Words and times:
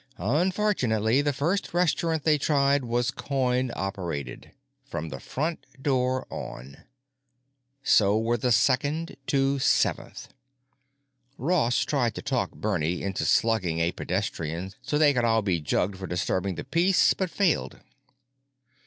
Unfortunately 0.17 1.21
the 1.21 1.31
first 1.31 1.75
restaurant 1.75 2.23
they 2.23 2.39
tried 2.39 2.85
was 2.85 3.11
coin 3.11 3.69
operated—from 3.75 5.09
the 5.09 5.19
front 5.19 5.63
door 5.79 6.25
on. 6.31 6.85
So 7.83 8.17
were 8.17 8.35
the 8.37 8.51
second 8.51 9.15
to 9.27 9.59
seventh. 9.59 10.29
Ross 11.37 11.85
tried 11.85 12.15
to 12.15 12.23
talk 12.23 12.49
Bernie 12.53 13.03
into 13.03 13.25
slugging 13.25 13.77
a 13.77 13.91
pedestrian 13.91 14.73
so 14.81 14.97
they 14.97 15.13
could 15.13 15.23
all 15.23 15.43
be 15.43 15.59
jugged 15.59 15.99
for 15.99 16.07
disturbing 16.07 16.55
the 16.55 16.63
peace, 16.63 17.13
but 17.13 17.29
failed. 17.29 17.79